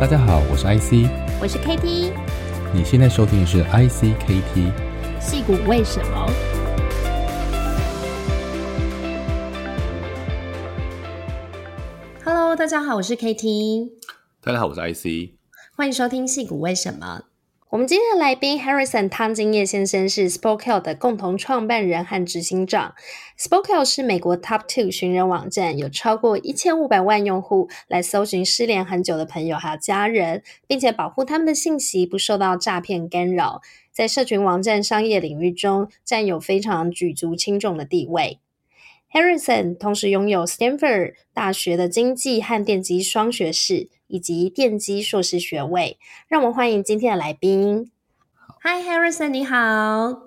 [0.00, 1.10] 大家好，我是 IC，
[1.40, 2.12] 我是 KT，
[2.72, 4.72] 你现在收听的是 ICKT，
[5.20, 6.30] 戏骨为什么
[12.24, 13.90] ？Hello，大家好，我是 KT，
[14.40, 15.32] 大家好，我是 IC，
[15.76, 17.24] 欢迎收听戏骨为什么。
[17.78, 22.96] 我们今天的来宾 Harrison 汤金叶先生是 Spokeyo 的共同创办人和执行长。
[23.38, 33.60] Spokeyo 是美国 Top Two 寻人网站，有超过一千五百万用户来搜寻失联很久的朋友还有家人，并且保护他们的信息不受到诈骗干扰，
[33.92, 38.40] 在社群网站商业领域中占有非常举足轻重的地位。
[39.12, 43.88] Harrison 同时拥有 Stanford 大学的经济和电机双学士。
[44.08, 47.90] 以及电机硕士学位，让我们欢迎今天的来宾。
[48.62, 50.22] Hi Harrison，你好。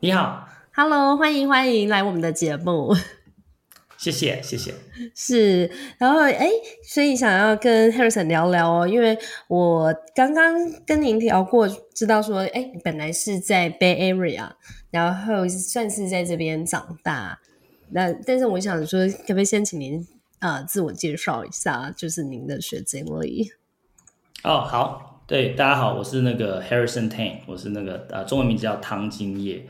[0.00, 2.94] 你好，Hello，欢迎欢迎来我们的节目。
[3.96, 4.74] 谢谢谢谢。
[5.14, 6.48] 是，然后哎，
[6.84, 10.54] 所以想要跟 Harrison 聊聊哦，因为我刚刚
[10.86, 14.50] 跟您聊过，知道说，哎，你本来是在 Bay Area，
[14.90, 17.40] 然后算是在这边长大。
[17.90, 20.06] 那但是我想说，可不可以先请您？
[20.40, 23.50] 啊，自我介绍一下，就是您的学经历。
[24.44, 29.66] 哦，好，对，大家好，我是那个 Harrison Tang，我是那个呃，中文名字叫汤金业。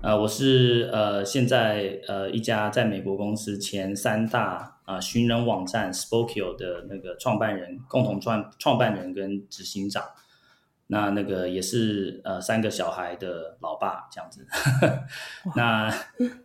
[0.00, 10.04] 呃，我是呃，现在呃一家在美国公司前三大啊、呃、寻人网站 Spokeyo 的那个创办人，共同创创办人跟执行长。
[10.86, 14.46] 那那个也是呃三个小孩的老爸这样子。
[15.56, 15.92] 那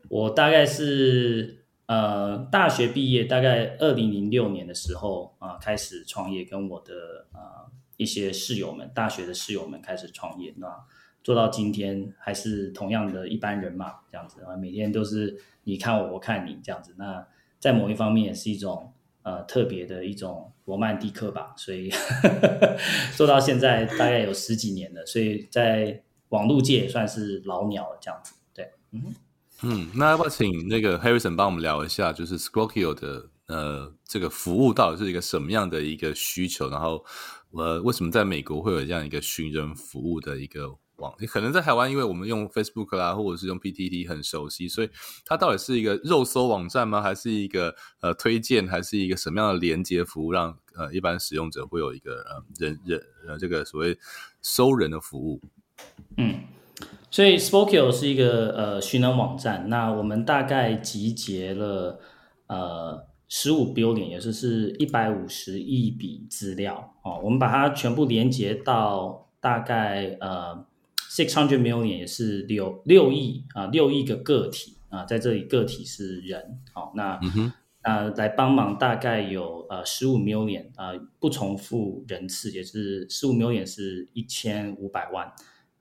[0.09, 1.59] 我大概是。
[1.93, 10.67] 呃，大学毕业大概二零零六年的时候啊，呃，开始创业，跟我的呃一些室友们，大学的室友们开始创业，那
[11.23, 16.95] 做到今天还是同样的一般人嘛，这样子啊，每天都是你看我，我看你这样子。
[16.97, 17.27] 那
[17.59, 18.91] 在某一方面也是一种
[19.21, 21.91] 呃特别的一种罗曼蒂克吧，所以
[23.15, 28.33] 做到现在大概有十几年了，所以在网络界也算是老鸟了，这样子。
[28.51, 29.13] 对，嗯。
[29.65, 36.69] 嗯，那要不要请那个 Harrison 帮我们聊一下，就是 Spokeyo 的呃这个服务到底是一个什么样的一个需求？
[36.69, 37.05] 然后
[37.51, 41.15] 呃，为什么在美国会有这样一个寻人服务的一个网？
[41.27, 44.89] 可能在台湾，因为我们用 Facebook 啦，或者是用 PTT 很熟悉，所以
[45.25, 47.01] 它到底是一个肉搜网站吗？
[47.01, 48.67] 还是一个呃推荐？
[48.67, 53.97] 还是一个什么样的连接服务让，让呃一般使用者会有一个呃人人呃这个所谓
[54.41, 55.41] 搜人的服务？
[56.17, 56.43] 嗯。
[57.13, 61.99] 所以 Spokeyo 是一个呃寻人网站，那我们大概集结了
[62.47, 66.95] 呃十五 billion，也就是一百五十亿笔资料。
[67.03, 70.65] 哦，我们把它全部连接到大概呃
[71.11, 74.75] six hundred million，也是六六亿啊六亿个个体。
[74.89, 77.53] 啊，在这里个体是人，好、哦、那、嗯、
[77.83, 85.31] 那来帮忙大概有呃十五 million 啊不重复人次，也是十五 million 是一千五百万。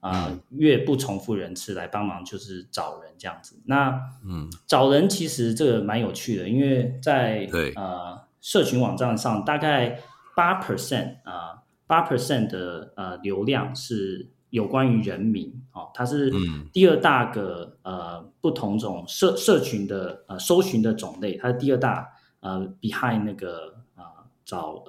[0.02, 3.62] 啊、呃，越不重复人次来帮忙就是找人这样子。
[3.64, 7.72] 那嗯，找人其实这个蛮有趣的，因为在对。
[7.72, 10.00] 呃社群网站上，大概
[10.34, 16.28] 八 percent 啊八 percent 的呃流量是有关于人名哦，它是
[16.72, 22.08] 第二大个呃不同种社社群的呃搜寻的种类，它是第二大
[22.41, 24.02] 呃 behind 那个呃
[24.44, 24.82] 找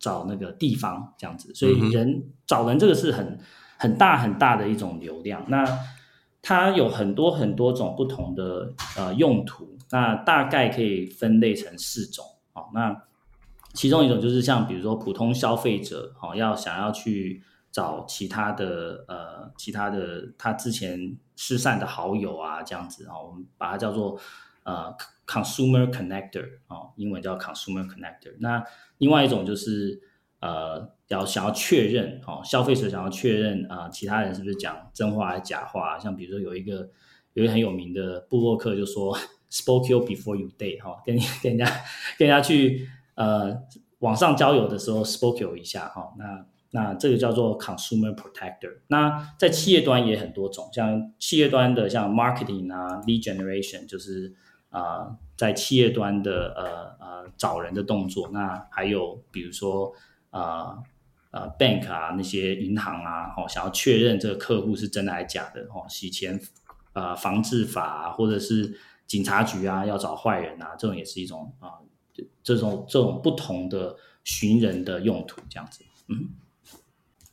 [0.00, 3.38] 找那个地方这样子，所以人、嗯、找人这个是很。
[3.78, 5.64] 很大很大的一种流量，那
[6.42, 12.24] 它有很多很多种不同的呃用途，那大概可以分类成四种
[12.54, 12.64] 啊。
[12.74, 13.04] 那
[13.74, 17.40] 其中一种就是像比如说普通消费者哦，要想要去
[17.70, 24.18] 找其他的呃其他的他之前失散的好友啊这样子啊，我们把它叫做
[24.64, 24.92] 呃
[25.24, 28.34] consumer connector 哦，英文叫 consumer connector。
[28.40, 28.64] 那
[28.98, 30.00] 另外一种就是
[30.40, 30.97] 呃。
[31.08, 35.98] 要想要确认哦，消费者想要确认啊、其他人是不是讲真话还是假话？
[35.98, 36.90] 像比如说有一个
[37.32, 39.16] 有一个很有名的部落客就说
[39.50, 41.64] “Spokeyo before you date” 哈，跟跟人家
[42.18, 43.56] 跟人家去呃
[44.00, 48.80] 网上交友的时候 Spokeyo 一下哈、那那这个叫做 consumer protector。
[48.88, 54.34] 那在企业端也很多种，像企业端的像 marketing 啊，lead generation 就是
[54.68, 58.28] 啊、在企业端的呃呃找人的动作。
[58.30, 59.90] 那还有比如说
[60.28, 60.76] 啊。
[61.38, 66.40] 呃，bank 啊，那些银行啊，哦，想要确认这个客户是真的还是假的，哦，洗钱
[66.94, 68.76] 啊，防治法，或者是
[69.06, 71.78] 警察局啊，要找坏人啊，这种也是一种啊，
[72.42, 76.30] 这种这种不同的寻人的用途，这样子，嗯，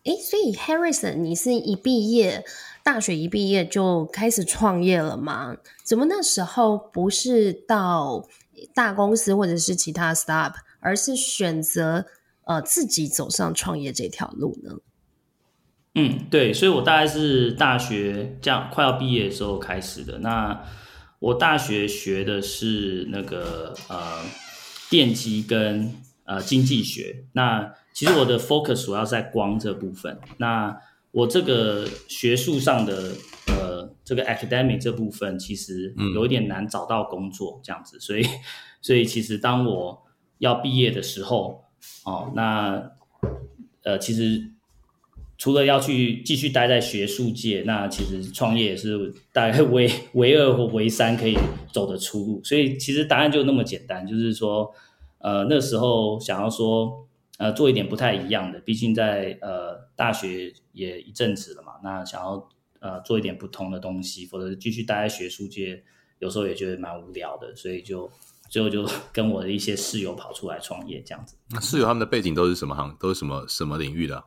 [0.04, 2.46] 诶，所以 Harrison，你是一毕业，
[2.84, 5.58] 大学一毕业就开始创业了吗？
[5.84, 8.28] 怎么那时候不是到
[8.76, 12.06] 大公司或者是其他 startup，而是选择？
[12.46, 14.78] 呃自己走上创业这条路呢？
[15.96, 20.20] 嗯，对，所以我大概是大学这样快要毕业的时候开始的。
[20.20, 20.66] 那
[21.20, 24.22] 我大学学的是那个呃
[24.90, 25.94] 电机跟
[26.26, 27.26] 呃经济学。
[27.32, 30.20] 那其实我的 focus 主要在光这部分。
[30.38, 30.78] 那
[31.12, 33.14] 我这个学术上的
[33.48, 37.98] 呃这个 academic 这部分，其实有一点难找到工作这样子。
[38.02, 38.28] 所以
[38.82, 40.04] 所以其实当我
[40.40, 41.64] 要毕业的时候，
[42.06, 42.92] 哦，那
[43.84, 44.52] 呃其实。
[45.38, 51.38] 除了要去继续待在学术界，那其实创业也是大概唯唯二或唯三可以
[51.74, 52.42] 走的出路。
[52.42, 54.74] 所以其实答案就那么简单，就是说，
[55.18, 57.06] 呃，那时候想要说，
[57.38, 62.50] 呃，做一点不太一样的，毕竟在呃大学也一阵子了嘛，那想要
[62.80, 65.84] 呃做一点不同的东西，否则继续待在学术界，
[66.20, 68.10] 有时候也觉得蛮无聊的，所以就
[68.56, 71.36] 最后就 跟我的一些室友跑出来创业这样子。
[71.50, 72.96] 那室友他们的背景都是什么行？
[72.98, 74.24] 都是什么什么领域的啊？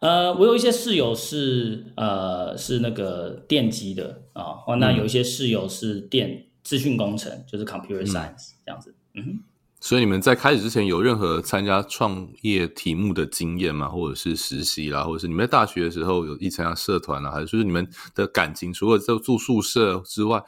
[0.00, 8.94] 呃，我有一些室友是呃是那个电机的啊，哦，那有一些室友是电资讯工程，就是 computer science 这样子。
[9.12, 9.40] 嗯哼。
[9.80, 13.86] 所以你们在开始之前有任何参加创业题目的经验吗？
[13.88, 20.42] 或者是实习啦，或者是你们在大学的时候有一参加社团啦，还是就是你们的感情除了在住宿舍之外，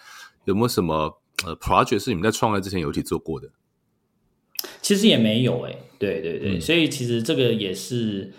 [0.46, 3.48] 有没有什么呃 project 是你们在创业之前有一起做过的？
[4.82, 8.32] 其实也没有诶、欸，对对对，嗯、所以其实这个也是。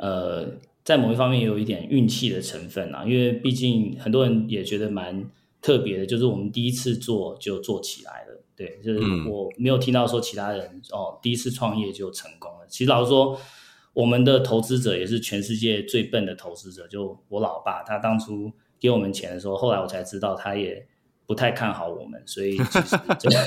[0.00, 0.48] 呃，
[0.84, 5.28] 在某一方面也有一点运气的成分啊，因为毕竟很多人也觉得蛮
[5.60, 12.66] 特别的，就是我们第一次做就做起来了，对，就是我没有听到说其他人哦第一次创业就成功了。
[12.68, 13.36] 其实老实说，
[13.92, 20.86] 我们的投资者也是全世界最笨的投资者，就我老爸，他当初给我们钱的时候，后来我才知道他也
[21.28, 23.30] 不太看好我们，所以其实就。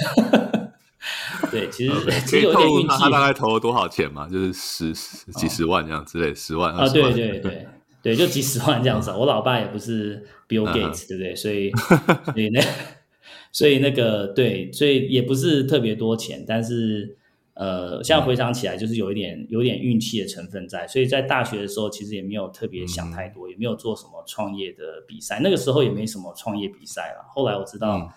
[1.50, 2.88] 对，其实 okay, 其实有点运气。
[2.88, 4.28] 他大概投了多少钱嘛？
[4.30, 6.72] 就是十十几十万这样之类，十万。
[6.76, 7.68] 啊，对对对
[8.04, 9.10] 对，就几十万这样子。
[9.10, 11.36] 我老爸也不是 Bill Gates，对不对？
[11.36, 12.62] 所以所以那
[13.52, 17.18] 所以那个对，所以也不是特别多钱，但是
[17.54, 20.88] 呃，现在回想起来，就是有一点有点运气的成分在。
[20.88, 25.40] 所以在大学的时候，其实也没有特别想太多，也没有做什么创业的比赛。
[25.42, 27.26] 那个时候也没什么创业比赛了。
[27.34, 28.12] 后来我知道。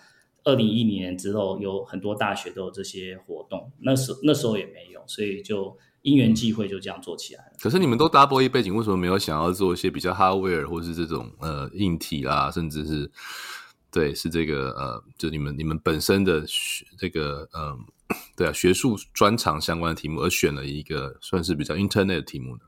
[0.47, 7.53] 二零一零年之后，有很多大学都有这些活动，那时那时候也没有，所以就因缘际会就这样做起来了。
[7.59, 13.09] 可是你们都 double E 背景，为什么没有想要做一些比较 hardware 或是这种呃硬体啦，甚至是
[13.89, 17.79] 对是这个呃，就你们你们本身的学这个嗯、呃，
[18.35, 22.61] 对啊，学术专长相关的题目，而选了一个算是比较 internet 的题目呢？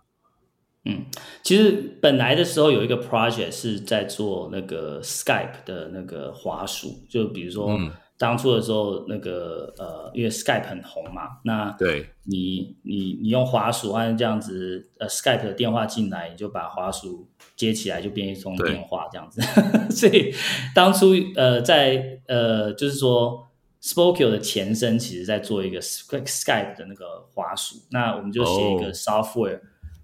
[0.85, 1.05] 嗯，
[1.43, 7.77] 其实本来的时候有一个 project 是在做那个 Skype 的那个滑鼠，就比如说
[8.17, 20.33] 当初的时候那个呃，因为 Skype 很红嘛，那对你你你用滑鼠按这样子呃 Skype 的电话进来，你就把滑鼠接起来就变一通电话这样子，对 所以
[20.73, 23.46] 当初呃在呃就是说
[23.87, 29.53] Spokeo 的前身其实在做一个 Skype 的那个滑鼠，那我们就写一个 software。
[29.53, 29.61] Oh.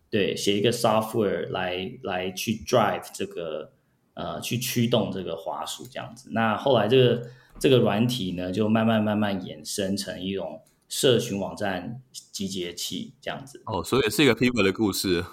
[0.09, 3.73] 对，写一个 software 来来去 drive 这个
[4.13, 6.29] 呃，去驱动这个滑鼠这样子。
[6.31, 7.27] 那后来这个
[7.59, 11.99] 这个软体呢，就慢慢慢慢衍生成一种社群网站
[12.31, 13.61] 集结器这样子。
[13.65, 15.25] 哦，所以是一个 people 的故事。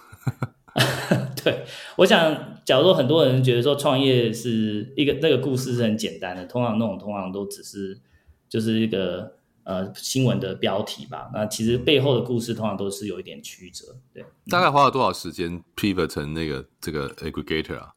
[1.44, 1.64] 对，
[1.98, 8.00] 我想，假如说很多人觉得说创业是一个那个故事是很简单的，通常那种通常都只是
[8.50, 9.38] 就是一个。
[9.62, 13.84] 呃，新闻的标题吧，那其实背后的故事通常都是有一点曲折。
[14.12, 17.92] 对，大概花了多少时间 pivot 成那个这个 aggregator 啊？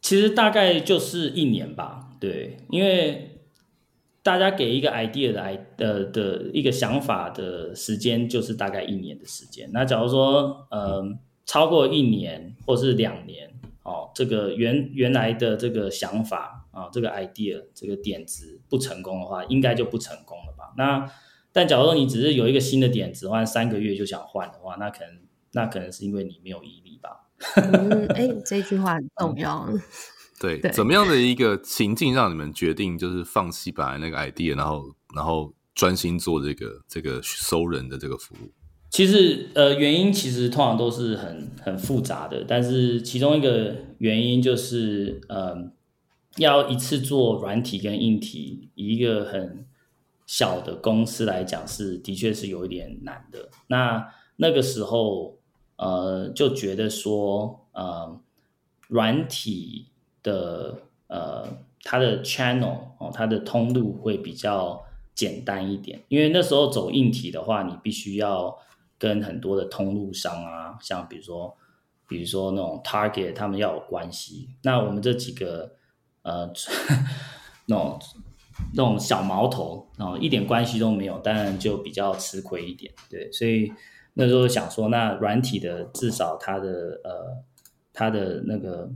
[0.00, 2.10] 其实大概就是一年吧。
[2.20, 3.40] 对，因为
[4.22, 9.68] 大家给一个 idea 的 i 的的一个想法的时间就是大概一年的时间。
[9.72, 11.02] 那假如说呃
[11.46, 13.52] 超过一年或是两年，
[13.82, 16.60] 哦，这个原原来的这个想法。
[16.74, 20.74] 啊，这个 idea 这个点子不成功的话，应该就不成功了吧？
[20.76, 21.08] 那
[21.52, 25.18] 但假如说你只是有一个新的点子，换三个月就想换的话，那可能
[25.52, 27.28] 那可能是因为你没有毅力吧？
[27.56, 29.68] 嗯，哎，这句话很重要。
[30.40, 34.82] 对，对怎么样的一个情境让你们决定就是放弃本来那个 idea，然后
[35.14, 38.50] 然后专心做这个这个收人的这个服务？
[38.90, 45.72] 其实呃，原因其实通常都是很很复杂的，但是其中一个原因就是呃。
[46.38, 49.66] 要一次做软体跟硬体，一个很
[50.26, 53.50] 小的公司来讲，是的确是有一点难的。
[53.68, 55.38] 那那个时候，
[55.76, 58.20] 呃，就觉得说，呃，
[58.88, 59.86] 软体
[60.22, 61.46] 的呃，
[61.82, 68.56] 它的 channel 哦，它的通路会比较简单一点，因为那时候走硬体的话，你必须要
[68.98, 71.56] 跟很多的通路商啊，像比如说，
[72.08, 74.48] 比如说那种 Target，他们要有关系。
[74.62, 75.76] 那我们这几个
[76.24, 76.52] 呃，
[77.66, 77.98] 那种
[78.74, 82.92] 那种小毛头啊，一点关系都没有，当然就比较吃亏一点。
[83.08, 83.72] 对，所以
[84.14, 87.38] 那时候想说，那软体的至少它的呃，
[87.92, 88.90] 它的那个。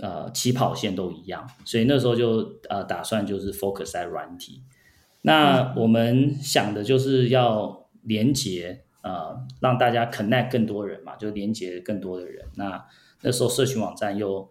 [0.00, 4.62] 呃，起跑线都一样，所以那时候就呃打算就是 focus 在软体。
[5.22, 12.46] 那我们想的就是要连接呃，让大家 connect 更多人嘛，就连接更多的人。
[12.54, 12.86] 那
[13.22, 14.48] 那时候社群网站又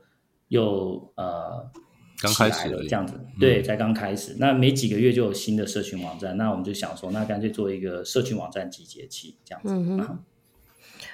[0.50, 1.72] 又呃
[2.22, 4.36] 刚开始了这样子，对，才刚开始。
[4.40, 9.70] 那没几个月就有新的社群网站，那我们就想说，那干脆做一个社群网站集结器这样子。
[9.72, 10.20] 嗯哼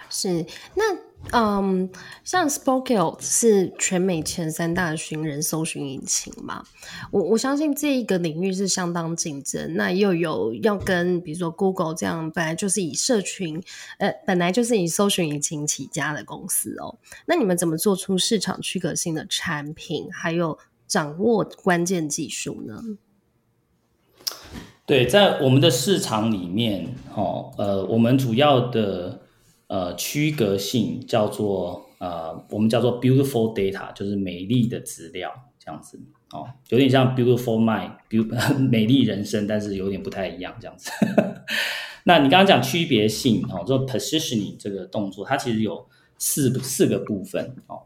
[0.10, 0.46] 是，
[0.76, 0.84] 那
[1.32, 1.90] 嗯，
[2.24, 6.64] 像 Spokeo 是全美前三大寻人搜寻引擎嘛？
[7.10, 13.60] 我我相信这一个领域是相当竞争，那又有要跟比如说 Google 这样本来就是以社群
[13.98, 20.60] 呃本来就是以搜寻引擎起家的公司哦，那你们怎么做出市场区隔性的产品，还有
[20.94, 22.84] 掌握关键技术呢？
[24.86, 29.22] 对，在我们的市场里面，哦，呃，我们主要的。
[29.68, 36.00] 呃，区隔性叫做呃，我们叫做 beautiful data，就是美丽的资料这样子
[36.32, 38.38] 哦，有点像 beautiful mind，be
[38.70, 40.92] 美丽人生，但是有点不太一样这样子。
[42.06, 45.88] 那你刚刚讲区别性哦，做 positioning 这个动作，它其实有
[46.20, 47.84] 四四个部分哦。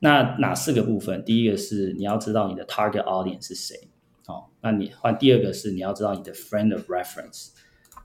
[0.00, 1.24] 那哪四个部分？
[1.24, 3.88] 第一个是你要知道你的 target audience 是谁
[4.26, 7.48] 哦，那你换第二个是你要知道你的 frame of reference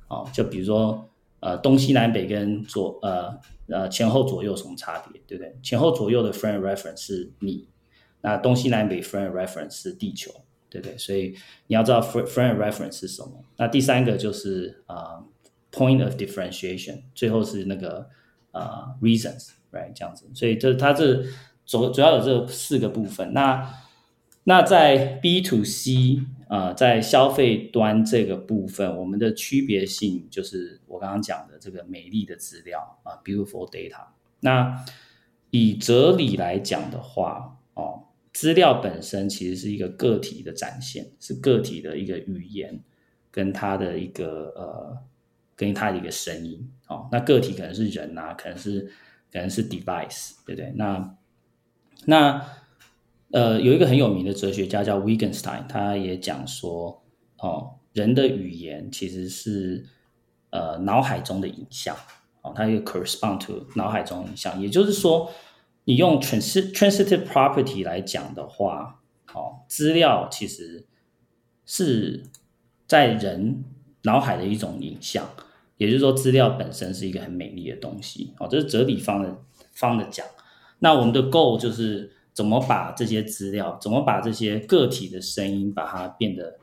[0.08, 1.10] 哦，就比如说。
[1.46, 5.54] 呃，东西南北跟左呃呃前后左右什么差别，对不对？
[5.62, 7.68] 前后左右的 friend reference 是你，
[8.22, 10.32] 那东西南北 friend reference 是地球，
[10.70, 10.98] 对不对？
[10.98, 11.36] 所以
[11.68, 13.44] 你要知道 frame reference 是什么。
[13.58, 15.22] 那第三个就是呃
[15.70, 18.08] point of differentiation，最后是那个
[18.54, 20.26] 呃 reasons，right 这样子。
[20.34, 21.26] 所以这它这
[21.66, 23.34] 主主要有这四个部分。
[23.34, 23.74] 那
[24.46, 34.06] 那在 B to C 啊、在消费端这个部分，我们的区别性就是我刚刚讲的这个美丽的资料啊，beautiful data。
[34.42, 34.86] 那
[35.50, 38.04] 以哲理来讲的话，哦，
[38.34, 42.80] 资料本身其实是一个个体的展现，是个体的一个语言
[43.32, 44.98] 跟他的一个呃，
[45.56, 47.10] 跟他的一个声音哦。
[47.12, 48.82] 那个体可能是人啊，可能是
[49.32, 50.72] 可能是 device，对不对？
[50.76, 51.16] 那
[52.06, 52.46] 那。
[53.32, 57.02] 呃，有一个很有名的哲学家叫 Wittgenstein，他也讲说，
[57.40, 59.88] 哦，人的语言其实是
[60.52, 61.96] 呃脑海中的影像，
[62.44, 65.32] 哦，它有 correspond to 脑海中影像，也就是说，
[65.86, 69.00] 你用 transitive property 来讲的话，
[69.34, 70.86] 哦，资料其实
[71.66, 72.26] 是
[72.86, 73.64] 在人
[74.04, 75.28] 脑海的一种影像，
[75.78, 79.42] 也就是说，资料本身是一个很美丽的东西，哦，这是哲理方的
[79.72, 80.24] 方的讲。
[80.84, 82.12] 那我们的 goal 就是。
[82.36, 86.58] 怎么把这些资料，怎么把这些个体的声音，把它变得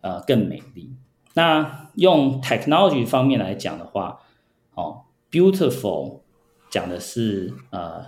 [0.00, 0.90] 呃更美丽？
[1.34, 4.18] 那用 technology 方面来讲的话，
[4.72, 6.20] 哦，beautiful
[6.70, 8.06] 讲的是呃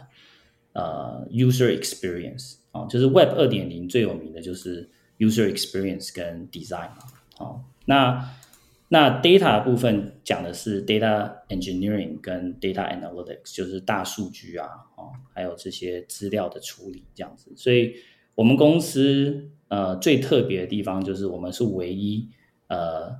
[0.72, 4.88] 呃 user experience 哦，就是 Web 二点零最有名的就是
[5.18, 6.88] user experience 跟 design，
[7.36, 8.26] 哦，那。
[8.92, 14.68] 那 data 的部分讲的是 data engineering 跟 data analytics，就是大数据啊，
[14.98, 17.50] 哦，还有这些资料的处理这样子。
[17.56, 17.94] 所以，
[18.34, 22.28] 我们公司呃最特别的地方就是我们是唯一
[22.66, 23.16] 呃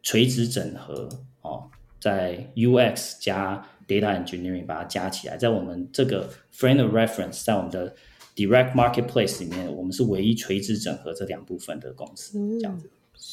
[0.00, 1.08] 垂直整合
[1.42, 7.96] 哦，在 UX 加 data engineering 把它加起来，在我们这个 frame of reference，在我们的
[8.36, 12.88] direct marketplace 里面，我们是唯一垂直整合这两部分的公司，这样子。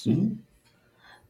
[0.10, 0.40] 嗯。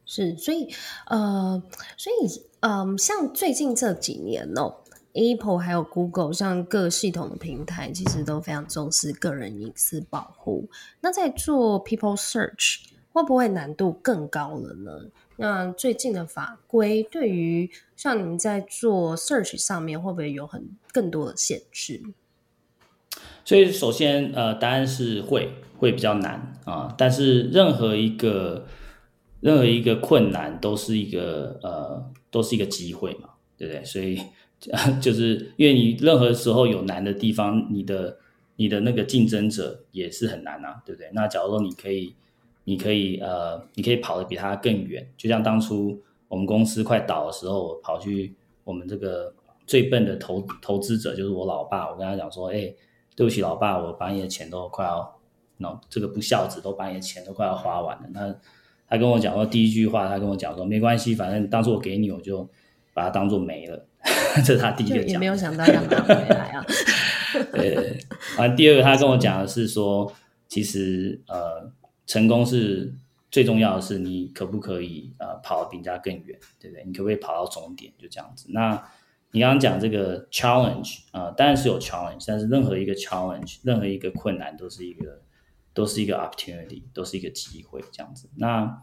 [0.06, 0.68] 是，所以，
[1.06, 1.62] 呃，
[1.96, 4.74] 所以，嗯、呃，像最近这几年哦
[5.14, 10.68] ，Apple 还有 Google，像各系统的平台，其实都非常重视个人隐私保护。
[11.00, 12.80] 那在做 People Search
[13.12, 15.10] 会不会难度更高了呢？
[15.36, 22.02] 那最近的法规对于像你们在做 Search 上面，会不会有很更多的限制？
[23.44, 26.94] 所以，首先，呃，答案是会，会比较难啊。
[26.96, 28.66] 但是，任何一个
[29.44, 33.84] 任何一个困难都是一个呃，都是一个机会嘛，对不对？
[33.84, 34.18] 所以
[35.02, 38.16] 就是因为你任何时候有难的地方，你的
[38.56, 41.10] 你的那个竞争者也是很难啊，对不对？
[41.12, 42.14] 那假如说你可以，
[42.64, 48.34] 你可以呃，你可以跑得比他更远，就像当初我们公司快倒的时候，我跑去
[48.64, 49.30] 我们这个
[49.66, 52.72] 最笨的投投资者，就是我老爸，我跟他讲说，哎，
[53.14, 55.20] 对不起，老爸，我把你的钱都快要，
[55.58, 58.34] 那这个不孝子都把你的钱都快要花完了，那。
[58.88, 62.48] 他跟我讲说第一句话，他跟我讲说没关系，反正当做我给你，我就
[62.92, 63.86] 把它当做没了。
[64.44, 66.64] 这是他第一个讲，也没有想到要拿回来啊。
[67.52, 67.98] 对，
[68.38, 70.12] 完、啊、第二个他跟我讲的是说，
[70.46, 71.70] 其实呃，
[72.06, 72.92] 成功是
[73.30, 76.84] 最重要的是你可不可以呃跑得比人家更远，对不对？
[76.84, 77.92] 你可不可以跑到终点？
[77.98, 78.46] 就这样子。
[78.50, 78.80] 那
[79.32, 85.20] 你刚刚讲这个 challenge 啊、呃，当然是有 challenge，但是任何一个 challenge，任何一个困难都是一个
[85.74, 88.30] 都是一个 opportunity，都是一个机会，这样子。
[88.36, 88.82] 那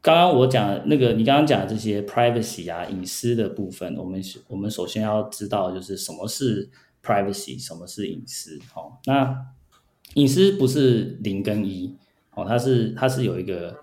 [0.00, 6.70] 刚刚我讲那个，你刚刚讲的这些 privacy 啊，隐私的部分，我们我们首先要知道就是什么是
[7.02, 8.60] privacy，什么是隐私。
[8.74, 9.46] 哦，那
[10.14, 11.96] 隐私不是零跟一，
[12.34, 13.82] 哦，它是它是有一个，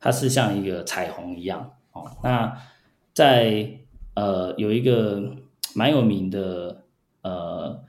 [0.00, 1.72] 它是像一个彩虹一样。
[1.92, 2.60] 哦，那
[3.12, 3.78] 在
[4.14, 5.36] 呃有一个
[5.74, 6.82] 蛮有名的
[7.22, 7.80] 呃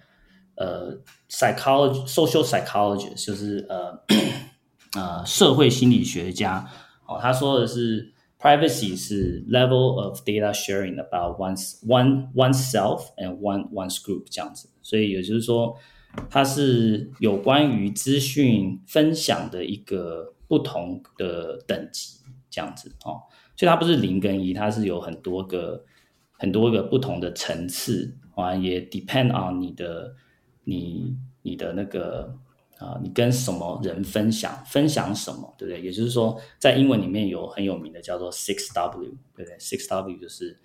[0.55, 0.99] 呃
[1.35, 3.99] psychology social psychologist，就是呃
[4.93, 6.65] 呃社会心理学家。
[7.05, 15.75] 哦，他说的是 privacy 是 level of data sharing about one's one oneself and one one's group 这样子，所以也就是说，
[16.29, 23.21] 它是有关于资讯分享的一个不同的等级这样子哦，
[23.57, 25.83] 所以它不是零跟一，它是有很多个
[26.31, 30.15] 很多个不同的层次啊，也 depend on 你的
[30.65, 32.37] 你你的那个。
[32.77, 34.61] 啊，你跟什么人分享？
[34.65, 35.55] 分享什么？
[35.57, 35.81] 对不对？
[35.81, 40.59] 也就是说，在英文里面有很有名的叫做 Six W，对不对？Six W 就是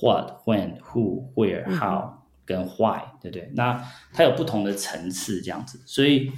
[0.00, 3.52] What、When、Who、Where、How 跟 Why，对不对？
[3.54, 3.80] 那
[4.12, 5.80] 它有不同的层次，这样子。
[5.86, 6.32] 所以，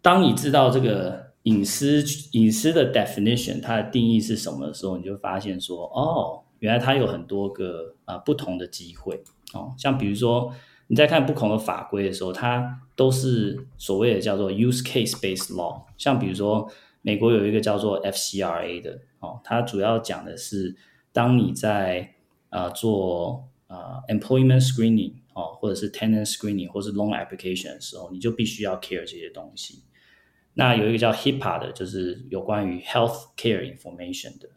[0.00, 10.50] 当你知道这个隐私隐私的 definition，它的定义是什么的时候，你就发现说，哦，原来它有很多个啊、呃、不同的机会哦，像比如说。
[10.88, 15.82] 你在看不同的法规的时候，它都是所谓的叫做 use case based law。
[15.98, 16.70] 像比如说，
[17.02, 20.76] 美国有一个叫做 FCRA 的哦，它主要讲的是，
[21.12, 22.14] 当你在
[22.50, 29.82] 呃做呃 employment screening 哦，或者是 tenant screening，或是 loan application 的时候，你就必须要 care 这些东西。
[30.54, 34.48] 那有一个叫 HIPAA 的，就是有关于 health care information 的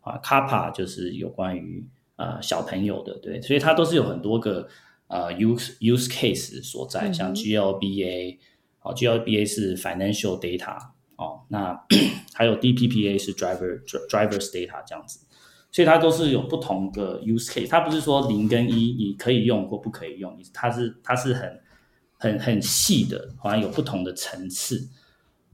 [0.00, 4.66] 啊，CAPA 就是有关于呃小朋友的，对，所以它都是有很多个。
[5.14, 8.36] 呃、uh,，use use case 所在，像 GLBA，
[8.82, 10.76] 哦、嗯 uh,，GLBA 是 financial data，
[11.14, 11.86] 哦、uh,，那
[12.34, 15.20] 还有 DPPA 是 driver drivers data 这样子，
[15.70, 21.60] 所以它都是有不同的 use case，它不是说零跟一你可以用或不可以用，它是它是很
[22.18, 24.88] 很很细的，好像有不同的层次，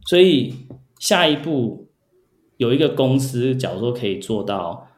[0.07, 0.55] 所以
[0.99, 1.87] 下一步
[2.57, 4.89] 有一个公司，假如说可以做到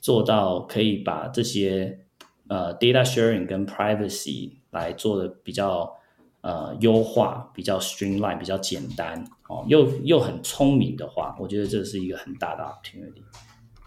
[0.00, 1.98] 做到可以把这些。
[2.48, 5.90] 呃，data sharing 跟 privacy 来做的比较
[6.42, 13.22] 呃优化，比较 streamline，比较简单哦，又又很聪明的话，我觉得这是一个很大的 opportunity。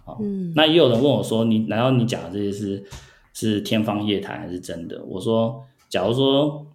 [0.06, 2.86] 哦，嗯，那也有人问我说，你难道你讲的这些是
[3.34, 5.04] 是天方夜谭还是真的？
[5.04, 6.66] 我说，假如说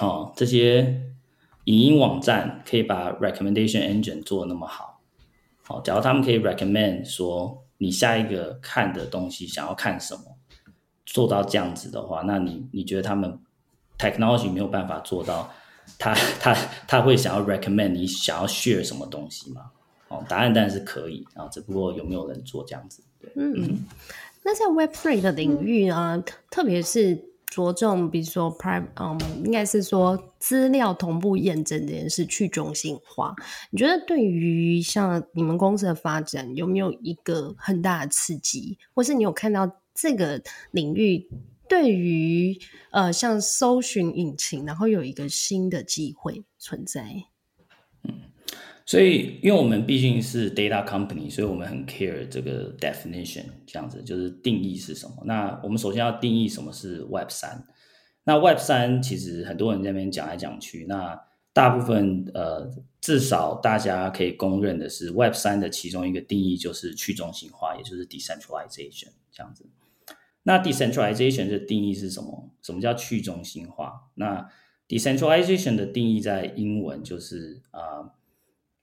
[0.00, 1.02] 哦，这些
[1.64, 5.00] 影音网站可以把 recommendation engine 做的那么好，
[5.68, 10.35] 哦，假如他们可以 recommend 说你下一个看的东西想要看什么？
[11.06, 13.38] 做到这样子的话，那你你觉得他们
[13.96, 15.50] technology 没有办法做到
[15.98, 19.70] 他， 他他他会想要 recommend 你想要 share 什么东西吗？
[20.08, 23.02] 哦，答案当然是可以啊，只不过有没有人做这样子？
[23.20, 23.84] 对，嗯，
[24.44, 27.16] 那在 Web Three 的领域啊，嗯、特别是
[27.46, 33.34] 着重，比如说 prime，嗯，应该是说资料同步验证这件事去中心化，
[33.70, 39.70] 你觉得对于像你们公司的发展有没有一个很大的刺激，或是你有看到？
[39.96, 41.28] 这个领域
[41.68, 42.56] 对于
[42.90, 47.24] 呃，像搜寻引擎，然后有一个新的机会存在。
[48.04, 48.14] 嗯，
[48.84, 55.16] 所以因为我们毕竟是 data company，所以我们很 care 这个 definition，这样子就是定义是什么。
[55.24, 57.66] 那我们首先要定义什么是 Web 三。
[58.22, 61.20] 那 Web 三其实很多人在那边讲来讲去，那
[61.52, 69.66] 大部分呃，至少大家可以公认的是 Web 三的其中一个定义就是去中心化，也就是 decentralization 这样子。
[70.48, 72.52] 那 decentralization 的定义是什么？
[72.62, 73.92] 什么叫去中心化？
[74.14, 74.48] 那
[74.86, 78.02] decentralization 的定义在英文就是啊、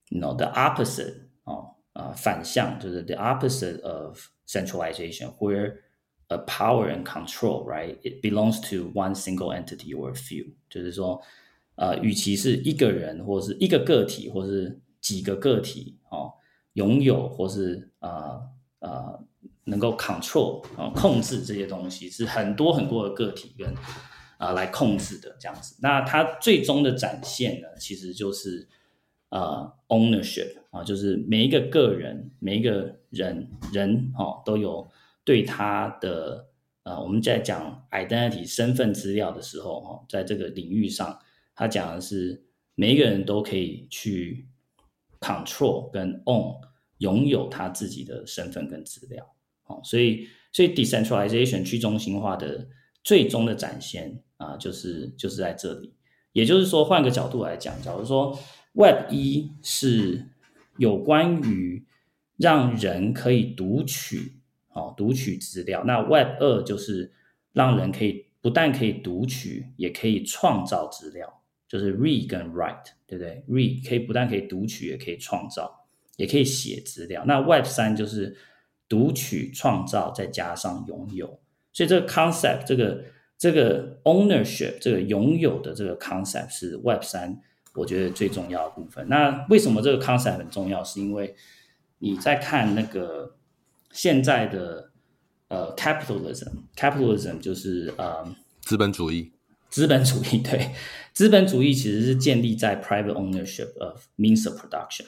[0.10, 5.78] uh,，no the opposite 哦，啊，反向就是 the opposite of centralization，where
[6.28, 11.22] a power and control right it belongs to one single entity or a few，就是说，
[11.76, 16.34] 呃，与其是一个人或是一个个体，或是几个个体哦，
[16.74, 18.42] 拥有或是啊
[18.80, 19.18] 啊。
[19.66, 23.74] 能够 control 啊，控制这些东西是很多很多的个体跟
[24.38, 25.76] 啊来控制的这样子。
[25.82, 28.68] 那它最终的展现呢，其实就是
[29.30, 34.88] 呃 ownership 啊，就是每一个个人每一个人人哦都有
[35.24, 36.48] 对他的
[36.84, 41.18] 呃我们在讲 identity 身份资料的时候哈，在这个领域上，
[41.56, 42.44] 他讲的是
[42.76, 44.46] 每一个人都可以去
[45.22, 46.60] control 跟 own
[46.98, 49.26] 拥有他自己的身份跟资料，
[49.64, 52.68] 好，所以所以 decentralization 去中心化的
[53.04, 55.94] 最终的展现啊，就是就是在这里。
[56.32, 58.38] 也就是说，换个角度来讲，假如说
[58.74, 60.26] Web 一是
[60.78, 61.86] 有关于
[62.38, 67.12] 让人可以读取，哦，读取资料，那 Web 二就是
[67.52, 75.86] 让人可以不但可以读取，也可以创造资料，就是 read 跟 write，对不对？read 可以不但可以读取，也可以创造，
[76.18, 77.24] 也可以写资料。
[77.28, 78.36] 那 Web 三就是
[78.94, 81.40] 读取、创造，再加上拥有。
[81.72, 83.04] 所以这个 concept，这个。
[83.36, 87.42] 这个 ownership 这个拥有的这个 concept 是 Web 三，
[87.74, 89.06] 我觉得最重要的部分。
[89.10, 90.82] 那为什么这个 concept 很重要？
[90.82, 91.36] 是因为
[91.98, 93.36] 你在看那个
[93.92, 94.92] 现在的
[95.50, 99.34] 呃 capitalism，capitalism 就是呃资本主义，
[99.70, 100.72] 资本主义对，
[101.12, 105.08] 资本主义其实是建立在 private ownership of means of production。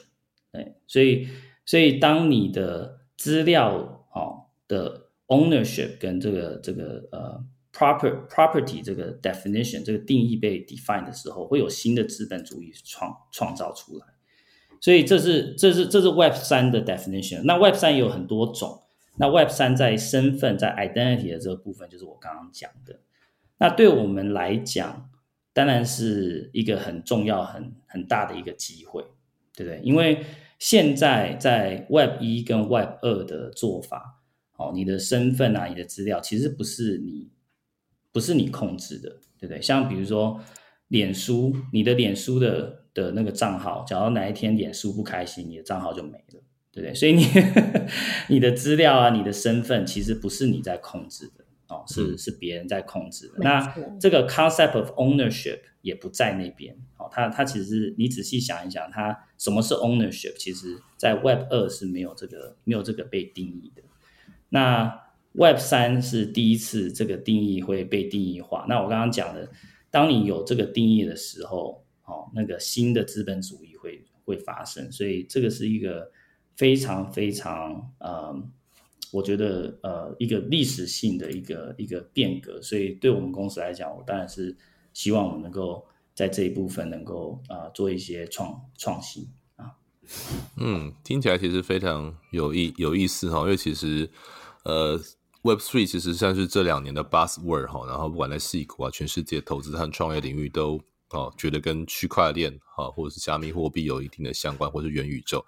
[0.52, 1.26] 对，所以
[1.64, 7.44] 所以当你的资料哦的 ownership 跟这个这个呃。
[7.76, 14.06] proper property 这个 definition 这个定义被 define 的时候，会有新的资本主义创创造出来，
[14.80, 17.42] 所以这是这是这是 Web 三的 definition。
[17.44, 18.84] 那 Web 三有很多种，
[19.18, 23.00] 那 Web 三在身份在 identity 的这个部分，就是我刚刚讲的。
[23.58, 25.10] 那对我们来讲，
[25.52, 29.04] 当然是一个很重要、很很大的一个机会，
[29.54, 29.82] 对不对？
[29.82, 30.24] 因为
[30.66, 34.20] 现在在 Web 一跟 Web 二的做法，
[34.56, 37.30] 哦，你的身份啊，你的资料，其实不是你。
[38.12, 39.62] 不是你控制的，对不对？
[39.62, 40.40] 像比如说，
[40.88, 46.94] 脸书，你的脸书的的那个账号，假如哪一天脸书不开心，你的账号就没了，对不对？
[46.94, 47.26] 所以你
[48.28, 60.36] 你的资料啊，你的身份，其实不是你在控制的哦，是是别人在控制那这个 concept of ownership 也不在那边哦，它它其实是你仔细想一想，它什么是 ownership？
[60.38, 63.82] 其实在 Web 二是没有这个没有这个被定义的。
[64.48, 68.64] 那 Web 三是第一次这个定义会被定义化。
[68.68, 69.50] 那我刚刚讲的，
[69.90, 74.90] 当你有这个定义的时候，哦，那个新的资本主义会会发生。
[74.90, 76.10] 所以这个是一个
[76.56, 78.34] 非常非常呃，
[79.12, 82.60] 我觉得呃一个历史性的一个一个变革。
[82.62, 84.56] 所以对我们公司来讲，我当然是
[84.92, 89.74] 希望我们能够在这一部分能够啊、做一些创创新啊。
[90.56, 94.10] 嗯，听起来其实非常有意有意思哈，因为其实
[94.64, 95.00] 呃。
[95.42, 105.44] Web three 其实像是这两年的 buzzword 哈，然后不管在矽谷啊，全世界投资和创业领域都哦觉得跟区块链哈或者是加密货币有一定的相关，或者是元宇宙。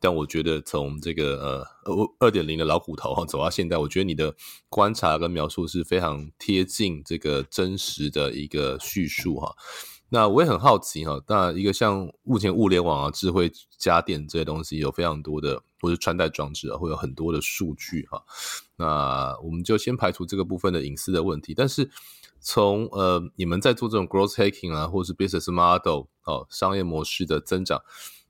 [0.00, 4.34] 但我觉得从这个呃二二点零的老骨头哈走到现在，我觉得你的
[4.68, 9.54] 观察跟描述是非常贴近这个真实的一个叙述哈。
[10.10, 18.24] 那我也很好奇哈，那一个像目前物联网啊、智慧家电这些东西，有非常多的，或者穿戴装置啊，会有很多的数据哈。
[18.76, 21.52] 那我们就先排除这个部分的隐私的问题。
[21.54, 21.90] 但是
[22.40, 27.82] 从呃你们在做这种 growth hacking 啊，或是 business model 哦商业模式的增长，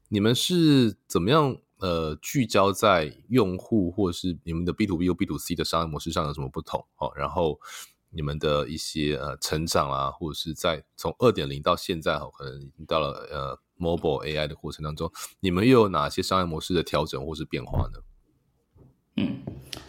[0.09, 6.87] 你们是怎么样呃聚焦在用户，或是你们的 B to B 或 B to C 的商业模式上有什么不同？
[6.97, 7.59] 哦，然后。
[8.11, 17.99] 你们的一些呃成长啊，或者是在从二点零到现在哈，可能已经到了呃 mobile AI 的过程当中，你们又有哪些商业模式的调整或是变化呢？
[19.19, 19.43] 嗯，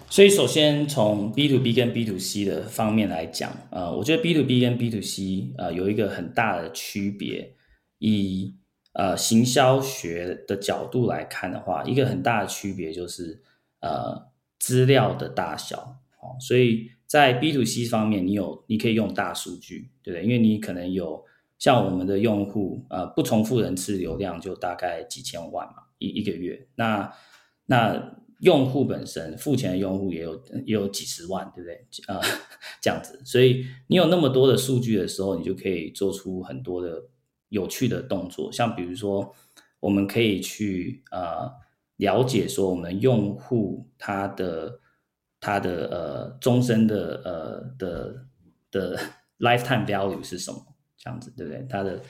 [0.10, 5.02] 所以首先从 B to B 跟 B to C 的方面来讲，呃，我觉得 B to B 跟 B to
[5.02, 7.54] C 呃有一个很大的区别，
[8.00, 8.56] 以
[8.94, 13.42] 呃行销学的角度来看的话，一个很大的区别就是
[13.82, 15.78] 呃资料的大小
[16.22, 16.92] 哦，所以。
[17.10, 20.24] 在 B to C 方面，你有你可以用大数据，对不对？
[20.24, 21.26] 因为你可能有
[21.58, 26.68] 像我们的用户，呃，不重复人次流量就大概几千万嘛，一一个月。
[26.76, 27.12] 那
[27.66, 31.76] 那用户本身付钱的用户也有也有几十万，对不对？
[32.08, 32.20] 啊、
[32.82, 37.04] 这样子，所以你有那么多的数据的时候，你就可以做出很多的
[37.50, 39.34] 有趣的动作，像比如说，
[39.80, 41.52] 我们可以去呃
[41.98, 44.80] 了解说我们用户他的。
[45.42, 48.26] 他的呃终身的呃的
[48.72, 49.00] 的
[49.40, 50.62] lifetime value 是什么？
[50.98, 51.66] 这样子对不对？
[51.70, 52.02] 他的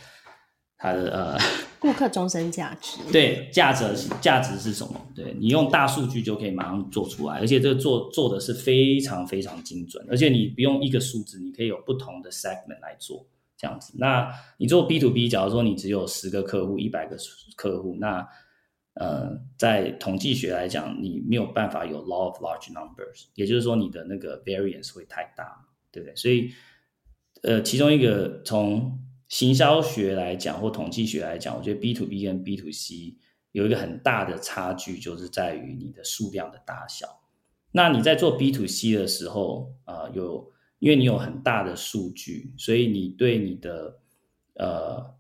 [0.75, 1.37] 他的呃
[1.79, 5.07] 顾客终身价值对价值价值是什么？
[5.15, 13.25] 对，你用大数据就可以马上做出来，而且这个做做的是非常非常精准，而且你不用一个数字，你可以有不同的 segment 来做，
[13.57, 13.93] 这样子。
[13.97, 17.17] 那你做 B to B，假如说你只有十个客户、一百个
[17.55, 18.27] 客户，那
[18.95, 26.15] 呃，在统计学来讲，你没有办法有 law of large numbers，也就是说你的那个 variance 会太大，对不对？
[26.17, 26.51] 所以
[27.43, 33.15] 呃，其中一个从行销学来讲或统计学来讲，我觉得 B to B 跟 B to C
[33.51, 37.21] 有一个很大的差距，就是在于你的数量的大小。
[37.71, 43.99] 那你在做 B to C 的时候，啊、有因为你有很大的数据，所以你对你的
[44.55, 45.15] 呃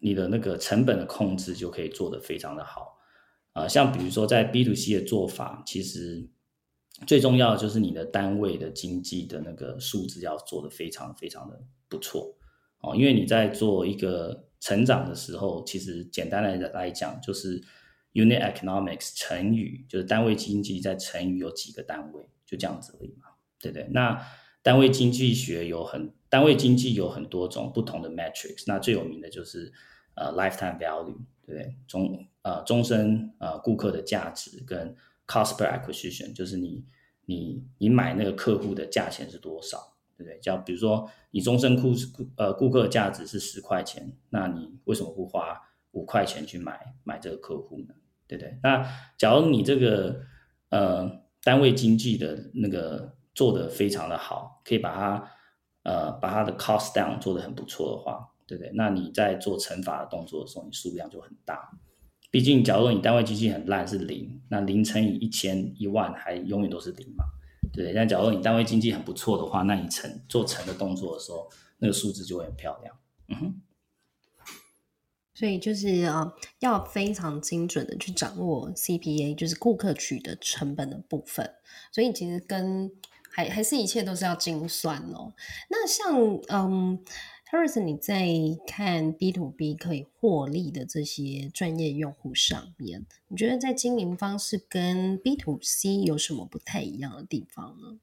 [0.00, 2.98] 你的那个成本的控制就可以做得非常的好
[3.52, 6.28] 啊、像比如说在 B to C 的做法，其实
[7.06, 12.34] 最重要的就是你的单位的经济的那个数字要做得非常非常的不错
[12.84, 12.96] 哦。
[12.96, 17.62] 因为你在做一个成长的时候，其实简单来来讲就是。
[18.16, 23.26] Unit economics 乘以就是单位经济再乘以有几个单位，就这样子而已嘛，
[23.58, 23.88] 对不对？
[23.90, 24.24] 那
[24.62, 29.72] 单位经济学有很单位经济有很多种不同的 metrics，那最有名的就是
[30.14, 31.74] 呃 lifetime value，对不对？
[31.88, 34.94] 终呃终身呃顾客的价值跟
[35.26, 36.84] cost per acquisition，就是你
[37.26, 40.38] 你你买那个客户的价钱是多少，对不对？
[40.40, 41.92] 叫比如说你终身顾
[42.36, 45.60] 呃顾客的价值是十块钱，那你为什么不花
[45.92, 47.94] 五块钱去买买这个客户呢？
[48.26, 48.84] 对不对，那
[49.18, 50.20] 假如你这个
[50.70, 55.30] 呃单位经济的那个做得非常的好，可以把它
[55.82, 58.72] 呃把它的 cost down 做得很不错的话，对不对？
[58.74, 61.70] 那你在做乘法的动作的时候，你数量就很大。
[62.30, 67.24] 毕竟，假如说你单位经济很烂是零，那零乘以一千一万还永远都是零嘛，
[67.76, 67.92] 对？
[67.92, 72.96] 但假如你单位经济很不错的话，那你成做成的动作的时候，那个数字就会很漂亮。
[73.28, 73.60] 嗯哼。
[75.36, 81.54] 所以就是啊，要非常精准的去掌握 CPA，就是顾客取得成本的部分。
[81.90, 82.92] 所以其实跟
[83.32, 85.34] 还还是一切都是要精算哦。
[85.68, 87.04] 那像嗯
[87.50, 88.26] ，Harrison，你在
[88.66, 97.98] 看 B to B 可以获利的这些专业用户上面，你觉得在经营方式跟 B to C 有什么不太一样的地方呢？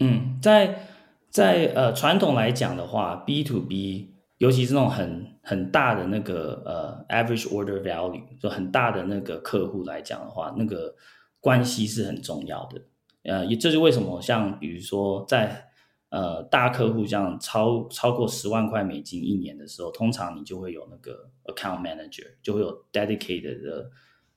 [0.00, 0.88] 嗯，在
[1.30, 4.12] 在呃传统来讲的话，B to B。
[4.38, 10.94] 尤其是那种很很大的那个呃 average order value，就很大的那个客户来讲的话，那个
[11.40, 12.82] 关系是很重要的。
[13.22, 15.65] 呃，这是为什么像比如说在
[16.10, 23.90] 呃大客户这样超超过十万块美金一年的时候，通常你就会有那个 account manager，就会有 dedicated 的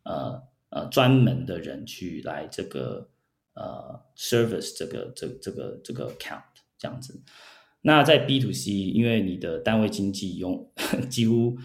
[0.03, 3.09] 呃呃专门的人去来这个
[3.53, 6.41] 呃 service 这个这这个这个 account
[6.77, 7.21] 这样子。
[7.81, 10.69] 那在 B to C，因为你的单位经济用
[11.09, 11.57] 几乎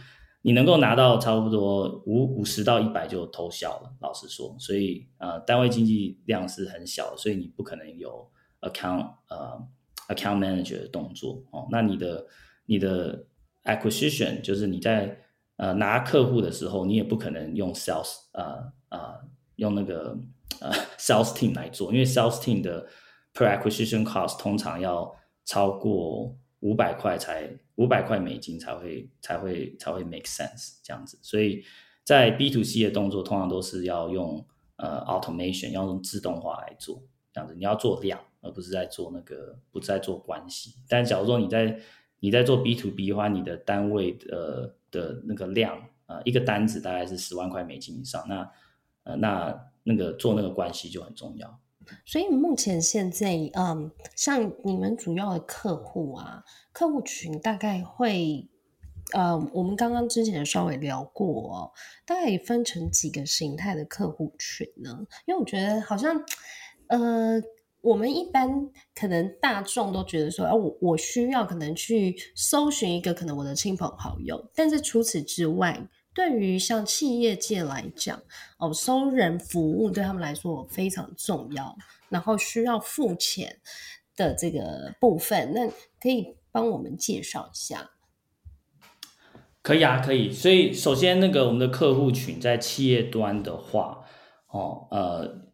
[0.42, 9.66] 你能够拿到差不多五五十到一百就偷笑了，老实说，所以呃单位经济量是很小，所以你不可能有 account 呃
[10.08, 11.66] account manager 的动作哦。
[11.70, 12.26] 那你的
[12.66, 13.26] 你的
[13.64, 15.18] acquisition 就是你在
[15.56, 19.20] 呃拿客户的时候，你也不可能用 sales 呃呃
[19.56, 20.18] 用那个
[20.60, 22.86] 呃 sales team 来做，因为 sales team 的
[23.32, 25.14] per acquisition cost 通常要
[25.44, 31.62] 超过五百块才五百块美金才会才会才会 make sense 这样子，所以
[32.04, 40.74] 在 B to C 的动作通常都是要用呃 automation 要用自动化来做这样子，你要做量而不是在做那个不在做关系。
[40.88, 41.80] 但假如说你在
[42.20, 45.82] 你在做 B to B 的话，你的单位的的那个量、
[46.24, 48.50] 一个单子大概是十万块美金以上，那
[49.02, 51.58] 呃那那个做那个关系就很重要。
[52.06, 58.48] 所以目前现在，嗯，像你们主要的客户啊，客户群大概会，
[59.12, 61.72] 呃、嗯，我们刚刚之前稍微聊过哦，
[62.06, 65.06] 大概分成几个形态的客户群呢？
[65.26, 66.24] 因为我觉得好像，
[66.86, 67.38] 呃，
[67.84, 75.88] 我们一般可能大众都觉得说，啊，我我需要可能去搜寻一个可能我的亲朋好友，但是除此之外。
[76.16, 78.22] 对于像企业界来讲，
[78.58, 81.76] 哦，收人服务对他们来说非常重要，
[82.08, 83.58] 然后需要付钱
[84.14, 85.68] 的这个部分，那
[86.00, 87.90] 可以帮我们介绍一下？
[89.60, 90.30] 可以啊，可以。
[90.30, 94.04] 所以首先，那个我们的客户群在企业端的话，
[94.46, 95.48] 哦，呃，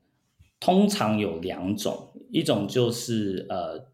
[0.60, 3.86] 通常有两种，一种就是呃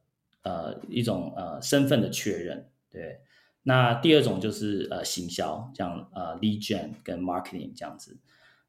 [0.42, 3.20] 呃一种呃身份的确认，对。
[3.62, 8.16] 那第二种就是呃行销，这样呃 lead gen 跟 marketing 这样子。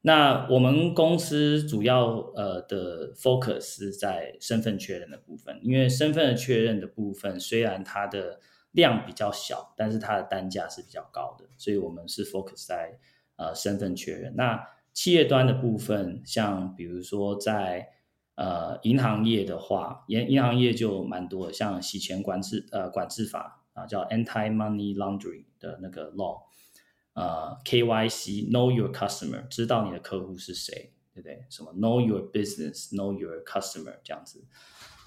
[0.00, 8.40] 那我们公司主要呃的 focus 是在身份确认的部分，因为身份的确认的部分虽然它的
[8.72, 12.98] 量比较小，但是它的单价是比较高的，所以我们是 focus 在
[13.36, 14.34] 呃身份确认。
[14.36, 17.88] 那企业端的部分，像比如说在
[18.38, 23.56] 呃银行业的话，银银行业就蛮多，像洗钱管制呃管制法。
[23.74, 26.40] 啊，叫 Anti Money Laundering 的那个 law，
[27.12, 31.44] 呃，KYC Know Your Customer，知道你的客户是谁，对不对？
[31.48, 34.44] 什么 Know Your Business，Know Your Customer 这样子。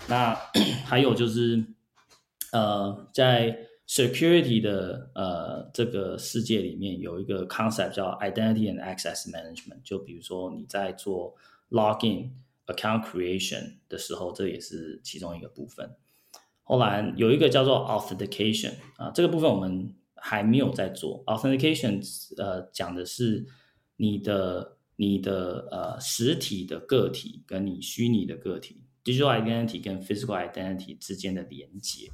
[0.08, 0.34] 那
[0.86, 1.66] 还有就是，
[2.54, 11.36] 呃，在 security 的呃这个世界里面，有一个 concept 叫 Identity and Access Management，就比如说你在做
[11.72, 12.30] login
[12.72, 15.96] account creation 的时候，这也是其中一个部分。
[16.64, 21.24] 后来有一个叫做 authentication 啊，这个部分我们还没有在做。
[21.26, 22.02] authentication
[22.38, 23.46] 呃讲的是
[23.98, 32.10] 你的你的呃实体的个体跟你虚拟的个体 digital identity 跟 physical identity 之间的连接。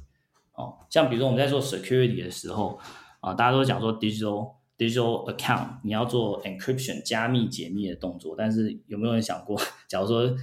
[0.54, 2.80] 哦，像比如说我们在做 security 的时候
[3.20, 10.36] 啊，大家都讲说 digital digital account 你要做 encryption 加密解密的动作，但是有没有人想过，假如说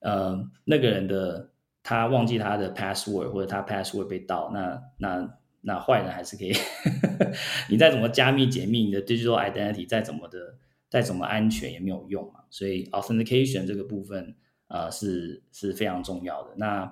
[0.00, 1.50] 呃那个人的
[1.82, 6.52] 他忘记他的 password，或者他 password 被盗，那那那坏人还是可以，
[7.68, 10.56] 你再怎么加密解密，你的 digital identity 再怎么的
[10.88, 12.40] 再怎么安全也没有用嘛。
[12.48, 14.34] 所以 authentication 这个部分
[14.68, 16.54] 呃是是非常重要的。
[16.56, 16.84] 那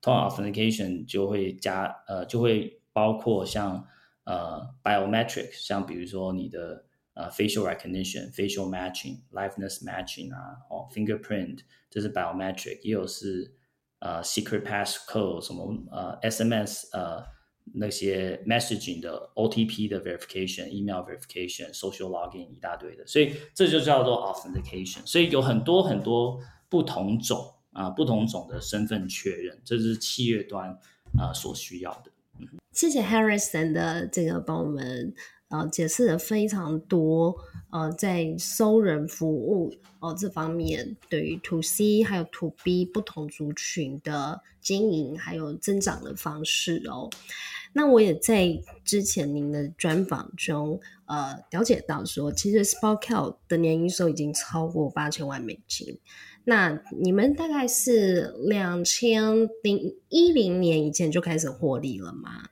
[0.00, 3.86] 通常 authentication 就会加呃就会包括像
[4.24, 6.84] 呃 biometric，像比如说你的
[7.14, 13.54] 呃 facial recognition、facial matching、liveness matching 啊，哦 fingerprint，这是 biometric，也有是。
[14.00, 17.24] 呃、，secret passcode 什么呃、，SMS 呃、
[17.72, 25.06] 那些 messaging 的 OTP 的 verification，email verification，social login 一大堆的，所以这就叫做 authentication。
[25.06, 30.78] 所以有很多很多不同种啊，不同种的身份确认，这是企业端
[31.18, 32.10] 啊所需要的。
[32.72, 35.14] 谢谢 Harrison 的这个帮我们。
[35.48, 37.36] 呃，解释了非常多，
[37.70, 47.08] 呃，在收人服务哦、呃、这方面，对于 To C 还有 To B 不同族群的经营还有增长的方式哦。
[47.72, 56.00] 那我也在之前您的专访中，呃，了解到说，其实 Spoke 的年营收已经超过八千万美金。
[56.44, 62.50] 那你们大概是两千零一零年以前就开始获利了吗？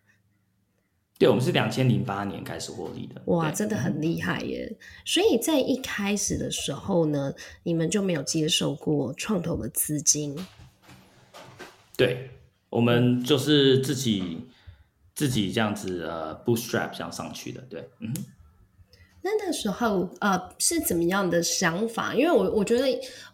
[1.18, 3.22] 对，我们是两千零八年开始获利的。
[3.26, 4.76] 哇，真的很厉害耶！
[5.04, 10.36] 所以在一开始的时候呢，你们就没有接受过创投的资金？
[11.96, 12.30] 对，
[12.70, 14.40] 我们就是自己
[15.14, 17.60] 自己这样子呃，bootstrap 这样上去的。
[17.70, 18.12] 对，嗯。
[19.24, 22.12] 那那时候呃是怎么样的想法？
[22.14, 22.86] 因为我我觉得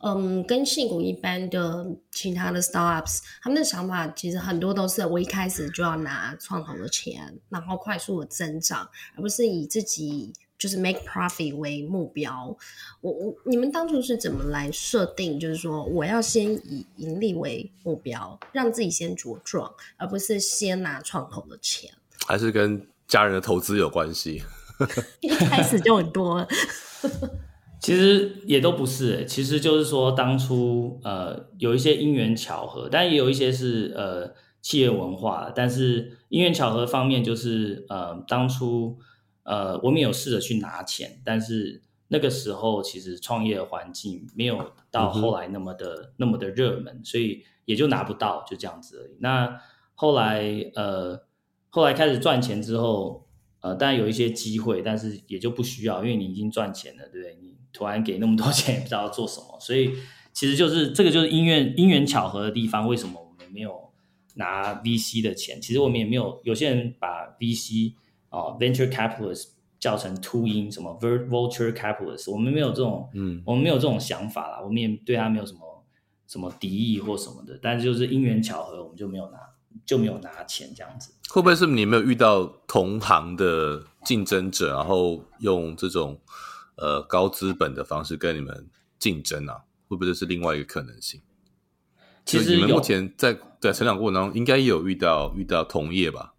[0.02, 12.54] 嗯，跟矽谷一般的其他的 startups，他们的想法其实很多都是我一开始就要拿创投的钱，然后快速的增长，而不是以自己就是 make profit 为目标。
[13.00, 15.40] 我我你们当初是怎么来设定？
[15.40, 21.90] 就是说我要先以盈利为目标，让自己先茁壮，而不是先拿创投的钱？
[22.26, 24.42] 还是跟家人的投资有关系？
[25.20, 26.48] 一开始就很多了，
[27.80, 38.98] 其实也都不是，其实就是说当初呃有一些因缘巧合，但也有一些是呃企业文化，但是因缘巧合方面就是呃当初
[39.44, 49.16] 呃我们有试着去拿钱，但是那个时候其实创业环境没有到后来那么的、嗯、那么的热门，所以也就拿不到，就这样子而已。
[49.20, 49.60] 那
[49.94, 51.22] 后来呃
[51.68, 53.27] 后来开始赚钱之后。
[53.68, 57.36] 呃，当然有一些机会，但是也就不需要，因为你已经赚钱了，对不对？
[57.40, 59.92] 你突然给那么多钱， 也不知道要做什么，所以
[60.32, 62.88] 其实就是这个就是因缘因缘巧合的地方。
[62.88, 63.90] 为什么我们没有
[64.36, 65.60] 拿 VC 的钱？
[65.60, 67.92] 其实我们也没有，有些人把 VC
[68.30, 75.60] 哦、呃、venture capitalist 叫成秃鹰，什么 vulture capitalist，我们没有这种，嗯，我们没有这种想法啦，我们也对他没有什么
[76.26, 79.38] 什么敌意或什么的，但是就是因缘巧合，我们就没有拿。
[79.84, 86.20] 就没有拿钱这样子，会不会是你没有遇到同行的竞争者，然后用这种
[86.76, 89.62] 呃高资本的方式跟你们竞争啊？
[89.88, 91.20] 会不会这是另外一个可能性？
[92.24, 96.34] 其实你们目前在在成长过程当中，应该也有遇到遇到同业吧？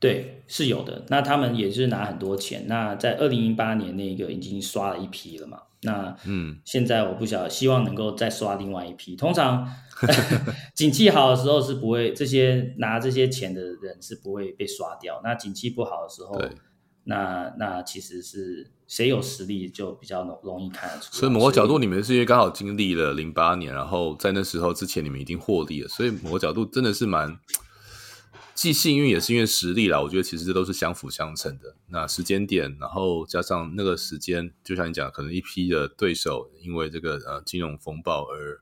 [0.00, 1.04] 对，是有的。
[1.08, 2.64] 那他们也是拿很多钱。
[2.66, 5.62] 那在二零一八年那个已经刷了一批了嘛？
[5.82, 9.16] 那嗯，现在我不晓得，希望能够再刷另外一批。
[9.16, 9.68] 通常。
[10.76, 15.20] 景气好的时候是不会，这些拿这些钱的人是不会被刷掉。
[15.24, 16.40] 那景气不好的时候，
[17.02, 21.12] 那那其实是谁有实力就比较容容易看得出。
[21.16, 27.36] 所以某个角度，你们是因为刚好经历了零八年，然后在那时候之前你们已经获利了，所以某个角度真的是蛮
[28.58, 30.00] 既幸运也是因为实力啦。
[30.00, 31.76] 我觉得其实这都是相辅相成的。
[31.86, 38.60] 那时间点，然后加上那个时间，就像你讲，可能一批的对手因为这个呃金融风暴而。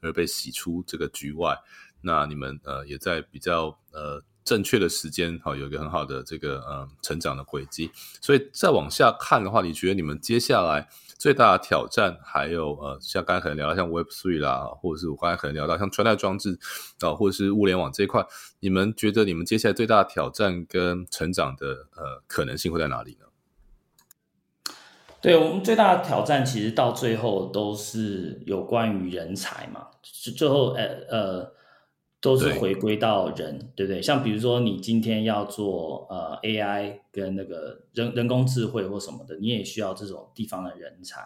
[0.00, 1.56] 而被洗出这个局外，
[2.02, 7.90] 那你们呃也在比较呃正确的时间，好有一个很好的这个呃成长的轨迹。
[8.20, 16.58] 所以再往下看的话，你觉得你们接下来最大的挑战，还有呃，像刚才可能聊到像 Web Three 啦，或者是我刚才可能聊到像穿戴装置
[17.00, 18.24] 啊、或者是物联网这一块，
[18.60, 23.26] 你们觉得你们接下来最大的挑战跟成长的呃可能性会在哪里呢？
[25.20, 29.86] 对，我们最大的挑战，其实到最后都是有关于人才嘛，
[30.36, 31.53] 最后呃呃，
[32.24, 34.00] 都是回归到人，对，对不对？
[34.00, 41.20] 像比如说你今天要做呃 AI 跟那个人人工智慧或什么的，你也需要这种地方的人才。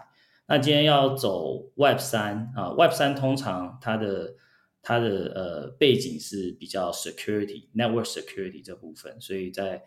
[0.48, 4.34] 那今天要走 Web 三啊，Web 三通常它的
[4.82, 9.84] 它的呃背景是比较 security network security 这部分，所以在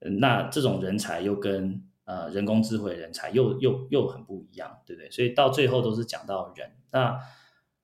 [0.00, 5.10] 那这种人才又跟呃，人工智慧人才又又又很不一样，对不对？
[5.10, 6.70] 所以到最后都是讲到人。
[6.90, 7.18] 那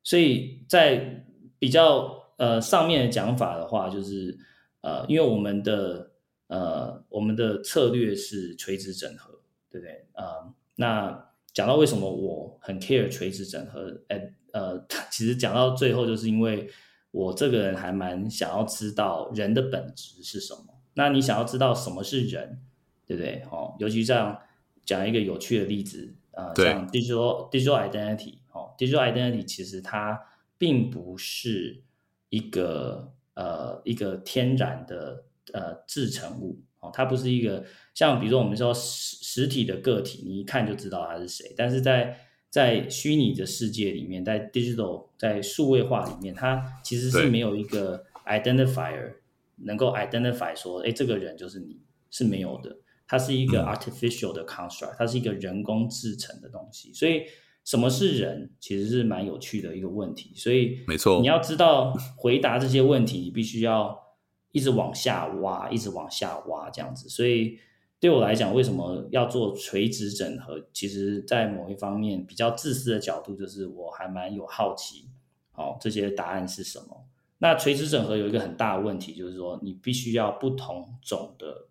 [0.03, 1.25] 所以在
[1.59, 4.37] 比较呃上面的讲法的话，就是
[4.81, 6.11] 呃，因为我们的
[6.49, 10.07] 呃我们的策略是垂直整合，对不对？
[10.15, 16.69] 呃，那讲到为什么我很 care 垂直整合，哎，呃， 其实讲到最后，就是因为
[17.11, 20.63] 我这个人还蛮想要知道人的本质是什么。
[20.95, 22.61] 那你想要知道什么是人？
[23.07, 23.41] 对不对？
[23.53, 24.37] 哦，尤其这样
[24.85, 30.21] 讲一个有趣的例子啊，呃、像 digital digital identity，哦，digital identity 其实它
[30.59, 31.83] 并不是
[32.29, 36.61] 一个呃一个天然的呃制成物。
[36.81, 37.65] 哦，它不是一个
[37.95, 42.19] 像比如说我们说实实体的个体，你一看就知道它是谁，但是在
[42.51, 49.15] 在虚拟的世界里面，在 digital 在数位化里面，它其实是没有一个 identifier
[49.57, 52.77] 能够 identify 说，哎，这个人就是你，是没有的。
[53.09, 57.23] 它是一个 artificial 的 construct，它是一个人工制成的东西，所以
[57.67, 60.33] 什么是人，其实是蛮有趣的一个问题。
[60.37, 64.15] 所以，没错，你要知道回答这些问题，你必须要
[64.53, 67.09] 一直往下挖，一直往下挖这样子。
[67.09, 67.59] 所以，
[67.99, 70.65] 对我来讲，为什么要做垂直整合？
[70.73, 75.09] 其实，在某一方面比较自私的角度，就是我还蛮有好奇，
[75.57, 77.05] 哦，这些答案是什么？
[77.39, 81.67] 那垂直整合有一个很大的问题，就是说你必须要不同种的。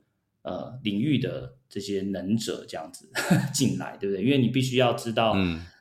[0.47, 3.09] 呃，领域的这些能者这样子
[3.51, 4.23] 进来，对不对？
[4.23, 5.33] 因为你必须要知道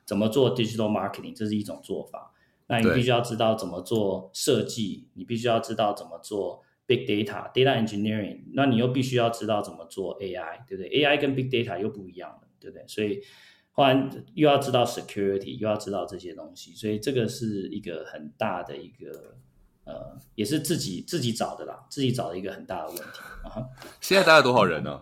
[0.05, 2.33] 怎么做 digital marketing，嗯，这是一种做法。
[2.67, 8.43] 那你必须要知道怎么做设计，你必须要知道怎么做 big data data engineering。
[8.53, 12.87] 那你又必须要知道怎么做 AI，对不对？AI 跟 big data 又不一样了，对不对？
[12.87, 13.21] 所以，
[13.71, 19.35] 后来又要知道 security，又要知道这些东西，所以这个是一个很大的一个。
[19.87, 23.03] 呃，也是自己自己找的啦，自己找的一个很大的问题
[23.43, 23.69] 啊。
[24.01, 24.99] 现在大概多少人呢？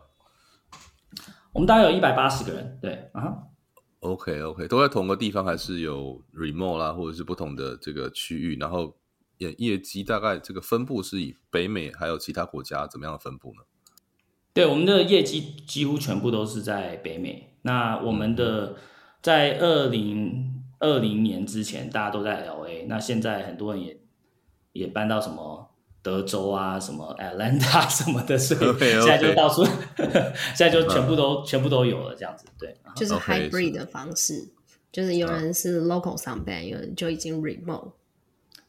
[1.53, 3.43] 我们大概有一百八十个人，对啊。
[4.03, 8.57] OK OK，都在同个地方，还是有 remote 啦，或者是不同的这个区域？
[8.59, 8.95] 然后
[9.37, 13.63] 业业绩大概这个分布是以北美还有其他国家怎么样的分布呢？
[14.53, 17.55] 对，我们的业绩几乎全部都是在北美。
[17.63, 18.75] 那我们的
[19.21, 23.97] 在二零二零年之前，大家都在 LA，那现在很多人也。
[24.73, 25.69] 也搬到什么
[26.03, 30.33] 德州啊，什么 Atlanta 什么的，所以 现在就到处，okay, okay.
[30.53, 34.49] 现在就全部都、嗯、全部都有了，这样子，对，就是 hybrid 的方式，okay,
[34.91, 37.93] 就是有人是 local 上班，有人就已经 remote。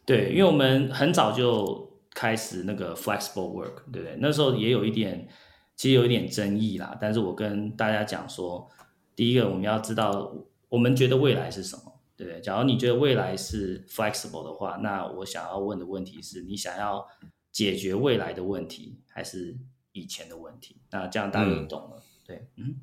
[0.06, 4.16] 对，因为我们很早就开始那个 flexible work，对不对？
[4.20, 5.26] 那时候也有一点，
[5.74, 6.96] 其实有一点争议啦。
[7.00, 8.68] 但是我跟大家讲说，
[9.16, 10.32] 第一个我们要知道，
[10.68, 11.93] 我们觉得未来是什么。
[12.16, 17.04] 对，假如你觉得未来是 flexible 的话，那我想要问的问题是你想要
[17.50, 19.56] 解决未来的问题，还是
[19.90, 20.76] 以前的问题？
[20.92, 21.96] 那这样大家就懂了。
[21.96, 22.76] 嗯、对，嗯，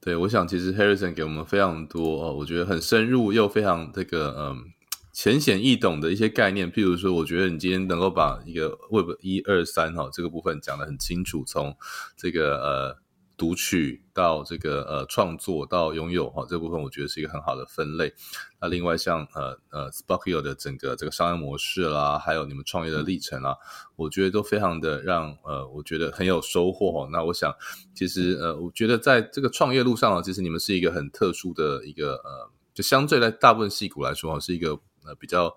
[0.00, 4.72] 对，我想其实 Harrison 给我们非常多哦，我觉得很深入又非常这个嗯
[5.12, 6.70] 浅显易懂的一些概念。
[6.70, 11.76] 譬如说，我觉得你今天能够把一个 Web 一二三哈这个部分讲得很清楚，从
[12.16, 13.05] 这个呃。
[13.36, 18.14] 读取到这个呃创作到拥有哈，这部分我觉得是一个很好的分类。
[18.60, 23.56] 那另外像呃呃 Sparkio 的整个这个商业模式啦，还有你们创业的历程啦，
[23.96, 27.08] 我觉得都非常的让呃我觉得很有收获哈。
[27.12, 27.54] 那我想
[27.94, 34.70] 其实呃我觉得在这个创业路上啊，其实你们是一个很特殊的一个呃，就相对来大部分戏股来说啊，是一个
[35.04, 35.54] 呃比较。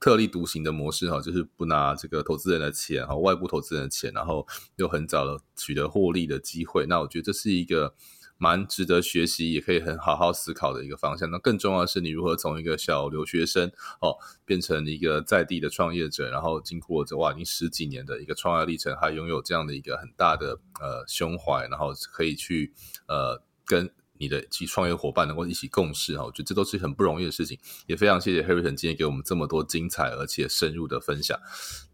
[0.00, 4.46] 特立独行的模式哈，就是不拿这个投资人的钱哈，外部投资人的钱，然后
[4.76, 6.86] 又很早的取得获利的机会。
[6.86, 7.94] 那我觉得这是一个
[8.38, 11.30] 蛮值得学习，也可以很好好思考的一个方向。
[11.30, 13.70] 那更重要的是，你如何从一个小留学生
[14.00, 22.72] 哦，变成一个在地的创业者，然后经过这哇，已经十几年的一个创业历程，还拥有这样的一个很大的呃胸怀，然后可以去
[23.06, 23.90] 呃跟。
[24.20, 27.58] 你的及创业伙伴能够一起共事哈，我觉得这都是很不容易的事情。
[27.86, 31.40] 也非常谢谢 Harrison 今天给我们这么多精彩而且深入的分享。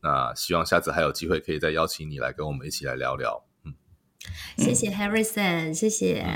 [0.03, 3.45] 那希望下次还有机会可以再邀请你来跟我们一起来聊聊。
[3.65, 3.73] 嗯，
[4.59, 6.27] 谢谢 Harrison，谢谢。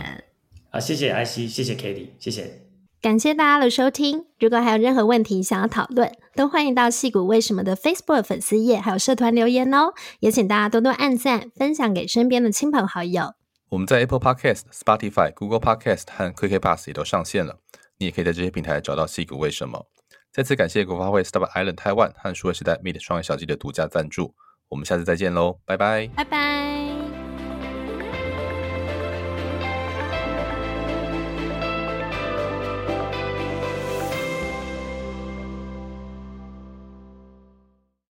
[0.70, 2.66] 啊，谢谢艾希，谢谢 Katie，谢谢。
[3.02, 4.26] 感谢大家的收听。
[4.38, 9.94] 如果还有任何问题想要讨论，都欢迎到矽谷为什么的 Facebook 粉丝页还有社团留言哦。
[10.20, 13.34] 也请大家多多按赞，分享给身边的亲朋好友。
[13.70, 17.58] 我们在 Apple Podcast、Spotify、Google Podcast 和 KKBOX 也都上线了。
[17.98, 19.86] 你也可以在这些平台找到矽谷为什么。
[20.32, 24.34] 再次感谢国发会，Star Island Taiwan 和数位时代 Meet 创业小记的独家赞助。
[24.68, 26.79] 我们下次再见喽，拜拜，拜拜。